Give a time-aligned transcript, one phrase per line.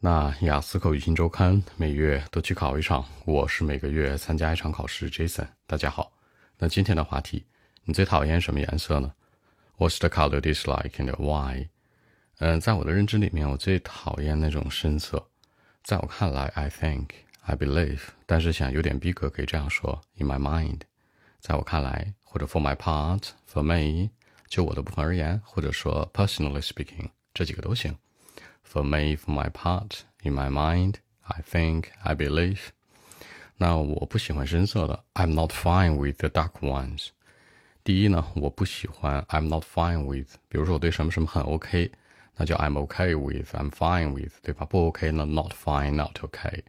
[0.00, 5.10] 那雅思口语新周刊每月都去考一场，我是每个月参加一场考试。
[5.10, 6.12] Jason，大家好。
[6.56, 7.44] 那今天的话题，
[7.82, 9.12] 你最讨厌什么颜色呢
[9.76, 11.66] ？What's the color dislike and why？
[12.38, 15.26] 嗯，在我的认知里面，我最讨厌那种深色。
[15.82, 20.82] 在我看来，I think，I believe，但是想有点逼格，可以这样说：In my mind，
[21.40, 24.10] 在我看来，或者 For my part，For me，
[24.46, 27.96] 就我的部分而言，或者说 Personally speaking，这几个都行。
[28.67, 30.95] For me, for my part, in my mind,
[31.27, 32.59] I think, I believe。
[33.57, 37.09] 那我不喜欢深色的，I'm not fine with the dark ones。
[37.83, 40.37] 第一呢，我不喜欢 I'm not fine with。
[40.49, 41.91] 比如说我对什么什么很 OK，
[42.35, 44.65] 那叫 I'm OK with，I'm fine with，对吧？
[44.65, 46.63] 不 OK 呢，not fine，not OK。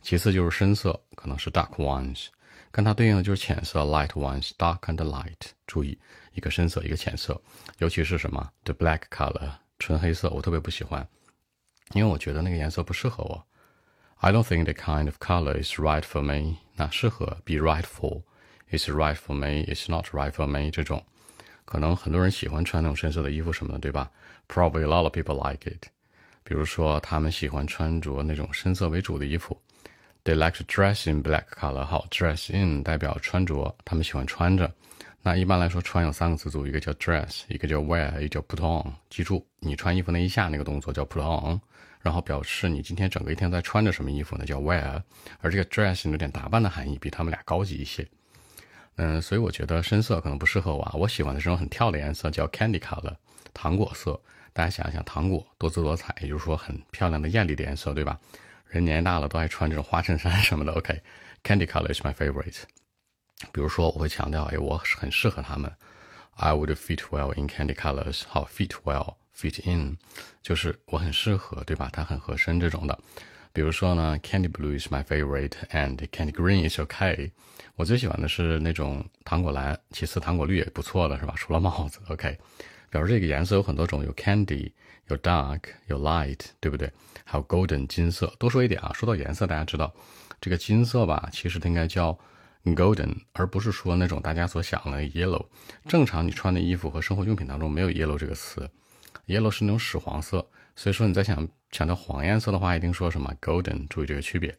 [0.00, 2.26] 其次就是深色，可能是 dark ones，
[2.70, 5.50] 跟它对应的就是浅色 light ones，dark and light。
[5.66, 5.98] 注意，
[6.34, 7.40] 一个深色，一个浅色，
[7.78, 11.06] 尤其是什么 the black color，纯黑色，我特别不喜欢。
[11.93, 13.43] 因为我觉得那个颜色不适合我。
[14.17, 16.57] I don't think the kind of color is right for me。
[16.75, 21.03] 那适合 be right for，is right for me，is not right for me 这种，
[21.65, 24.09] 可能很多人喜欢穿那种深色的衣服什么的，对吧
[24.47, 25.87] ？Probably a lot of people like it。
[26.43, 29.57] 比如说，他们喜欢穿着那种深色为主的衣服。
[30.25, 31.83] They like to dress in black color。
[31.83, 34.73] 好，dress in 代表穿着，他们喜欢穿着。
[35.21, 38.93] 那一般来说，穿有三个词组，一个叫 dress，一个叫 wear，一个叫 put on。
[39.09, 41.59] 记住，你穿衣服那一下那个动作叫 put on，
[42.03, 44.45] 然后表示你今天整个一天在穿着什么衣服呢？
[44.45, 45.01] 叫 wear。
[45.39, 48.05] 而这个 dress 有点打扮的含义，比他们俩高级一些。
[48.97, 50.83] 嗯，所以我觉得深色可能不适合我。
[50.83, 53.15] 啊我喜欢的这种很跳的颜色叫 candy color，
[53.53, 54.21] 糖果色。
[54.51, 58.19] 大家想一想，糖果多姿多彩，也就是说很漂亮的艳丽的颜色，对吧？
[58.67, 60.73] 人年纪大了都爱穿这种花衬衫什么的。
[60.73, 62.63] OK，candy color is my favorite。
[63.51, 65.71] 比如说，我会强调，哎，我很适合他们。
[66.35, 68.23] I would fit well in candy colors。
[68.27, 69.97] 好，fit well，fit in，
[70.41, 71.89] 就是我很适合，对吧？
[71.93, 72.99] 它很合身这种的。
[73.53, 77.31] 比如说呢，candy blue is my favorite，and candy green is okay。
[77.75, 81.35] 我最喜欢的是那种糖果蓝，其次糖果绿也不错的，是吧？
[81.37, 82.37] 除了帽子，OK。
[82.89, 84.71] 表示这个颜色有很多种，有 candy，
[85.09, 86.91] 有 dark，有 light，对不对？
[87.23, 88.25] 还有 golden 金色。
[88.39, 89.93] 多说一点啊，说到颜色，大家知道
[90.41, 91.29] 这个金色吧？
[91.31, 92.17] 其实它应该叫。
[92.63, 95.45] Golden，而不是说那种大家所想的 yellow。
[95.85, 98.69] 正常你穿的衣服和生活用品当中没有 yellow 这个词
[99.27, 100.45] ，yellow 是那种屎黄色。
[100.75, 103.87] 所以说你在想强调黄颜色的话，一定说什么 golden。
[103.87, 104.57] 注意这个区别。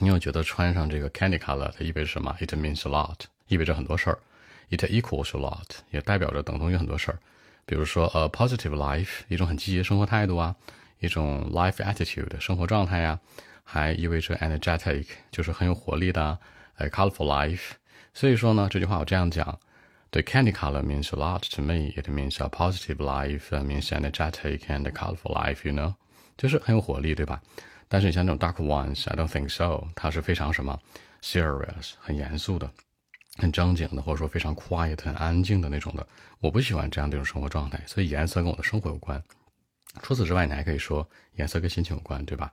[0.00, 4.18] 因为觉得穿上这个 candy color，它意味着什么？It means a lot，意味着很多事儿。
[4.70, 7.18] It equals a lot，也代表着等同于很多事儿。
[7.64, 10.54] 比如说 a positive life，一种很积极的生活态度啊，
[10.98, 13.18] 一种 life attitude，生活状态呀，
[13.62, 16.38] 还意味着 energetic，就是很有活力的。
[16.78, 17.72] A colorful life，
[18.12, 19.60] 所以说呢，这句话我这样讲
[20.10, 21.92] ：The candy color means a lot to me.
[21.94, 25.64] It means a positive life, means energetic and colorful life.
[25.64, 25.94] You know，
[26.36, 27.40] 就是很有活力，对吧？
[27.88, 29.86] 但是你像这种 dark ones，I don't think so。
[29.94, 30.76] 它是非常什么
[31.22, 32.68] serious，很严肃的，
[33.36, 36.04] 很正经的，或者说非常 quiet，很安静的那种的。
[36.40, 39.22] 我不喜欢这样的一种生活状态，所以颜色跟我的生活有关。
[40.02, 42.52] 除此之外，你还可以说颜色跟心情有关，对吧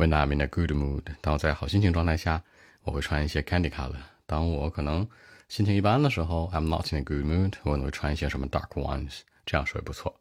[0.00, 2.42] ？When I'm in a good mood，当我在好心情状态下。
[2.86, 3.96] 我会穿一些 candy color。
[4.26, 5.04] 当我可能
[5.48, 9.22] 心情一般的时候，I'm not in a good mood，我可能会穿一些什么 dark ones。
[9.44, 10.14] 这样说也不错。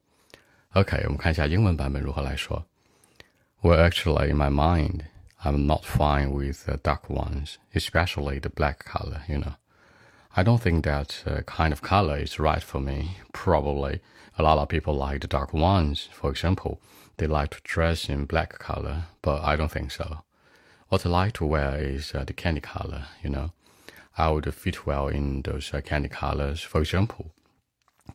[0.73, 2.65] OK，我们看一下英文版本如何来说。
[3.61, 5.01] Well, actually, in my mind,
[5.43, 9.21] I'm not fine with the dark ones, especially the black color.
[9.27, 9.53] You know,
[10.31, 13.17] I don't think that uh, kind of color is right for me.
[13.31, 13.99] Probably
[14.39, 16.09] a lot of people like the dark ones.
[16.11, 16.79] For example,
[17.20, 20.22] they like to dress in black color, but I don't think so.
[20.88, 23.52] What I like to wear is uh, the candy color, you know.
[24.16, 26.62] I would fit well in those uh, candy colors.
[26.62, 27.32] For example,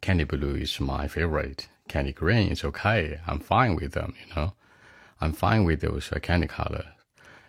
[0.01, 1.67] candy blue is my favorite.
[1.87, 3.19] Candy green is okay.
[3.27, 4.53] I'm fine with them, you know.
[5.21, 6.85] I'm fine with those uh, candy colors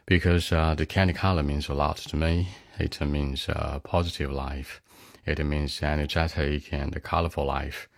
[0.05, 2.49] because uh, the candy color means a lot to me.
[2.78, 4.83] It means uh, positive life.
[5.25, 7.89] It means energetic and colorful life.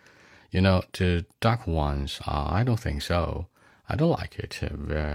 [0.51, 3.47] You know, the dark ones, uh, I don't think so.
[3.89, 4.61] I don't like it.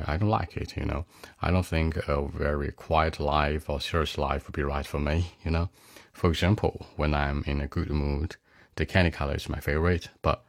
[0.06, 0.76] I don't like it.
[0.76, 1.04] You know,
[1.40, 5.32] I don't think a very quiet life or serious life would be right for me.
[5.44, 5.68] You know,
[6.12, 8.36] for example, when I'm in a good mood,
[8.76, 10.10] the candy color is my favorite.
[10.22, 10.44] But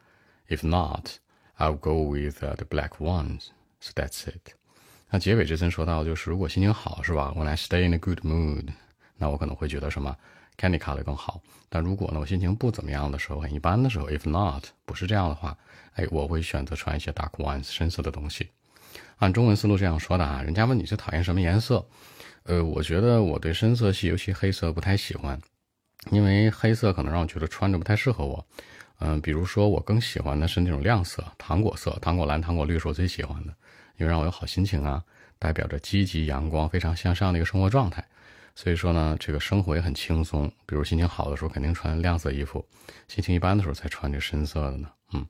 [0.47, 1.19] if not,
[1.59, 3.51] I'll go with uh, the black ones.
[3.79, 4.53] So that's it.
[5.11, 7.33] 那结尾这层说到，就是如果心情好，是吧？
[7.35, 8.73] When I stay in a good mood，
[9.17, 10.15] 那我可能会觉得什么
[10.58, 11.40] candy color 更好。
[11.68, 15.56] 但如果呢，我心情不怎么样的时候，很一般的时候，if not 不是这样的话，
[15.94, 18.48] 哎，我会选择穿一些 dark ones 深色的东西。
[19.16, 21.84] 按中文思路这样说的啊，人家问你最讨厌什么颜色？
[22.44, 25.40] 呃，我觉得我对深色系，尤其黑色不太喜欢，
[26.10, 28.46] 因为黑色可能让我觉得穿着不太适合我。
[29.00, 33.52] 嗯，比如说我更喜欢的是那种亮色，糖果色，糖果蓝、糖果绿是我最喜欢的。
[33.96, 35.02] 因为让我有好心情啊，
[35.38, 38.04] 代表着积极、阳光、非常向上的一个生活状态。
[38.54, 40.50] 所以说呢，这个生活也很轻松。
[40.66, 42.60] 比如心情好的时候，肯定穿亮色衣服；
[43.08, 44.88] 心情一般的时候，才穿这深色的呢。
[45.12, 45.26] 嗯，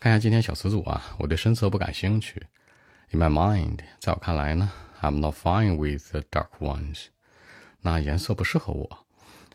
[0.00, 2.42] 看一下今天小词组啊，我对深色不感兴趣。
[3.10, 4.70] In my mind，在我看来呢
[5.00, 7.06] ，I'm not fine with the dark ones。
[7.80, 9.06] 那颜色不适合我。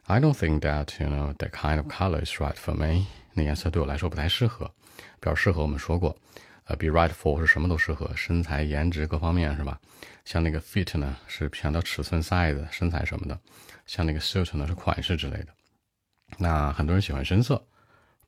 [0.03, 3.07] I don't think that you know that kind of color is right for me。
[3.33, 4.71] 那颜色对我来说不太适合。
[5.19, 6.17] 比较适合我们说过，
[6.65, 9.79] 呃，be right for 是什么都适合，身材、颜值各方面是吧？
[10.23, 13.35] 像那个 fit 呢，是偏到尺寸、size、身材什么的；
[13.85, 15.47] 像那个 suit 呢，是款式之类的。
[16.37, 17.65] 那很多人喜欢深色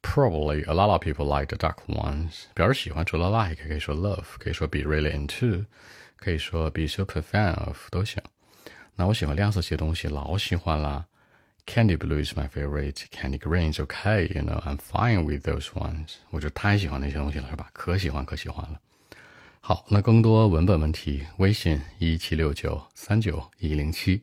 [0.02, 2.46] ，probably a lot of people like the dark ones。
[2.54, 5.66] 表示喜欢，除了 like 可以说 love，可以说 be really into，
[6.18, 8.22] 可以说 be super fan of 都行。
[8.96, 11.06] 那我喜欢亮色系的东西，老喜欢了。
[11.66, 13.06] Candy blue is my favorite.
[13.10, 14.28] Candy green is okay.
[14.34, 16.16] You know, I'm fine with those ones.
[16.30, 17.70] 我就太喜欢那些东西了，是吧？
[17.74, 18.80] 可喜欢，可喜欢了。
[19.62, 24.22] 好，那更多文本问题，微信一七六九三九一零七。